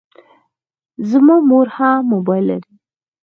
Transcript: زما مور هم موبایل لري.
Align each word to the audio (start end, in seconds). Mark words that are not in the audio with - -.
زما 1.09 1.35
مور 1.49 1.67
هم 1.77 1.97
موبایل 2.11 2.45
لري. 2.49 2.73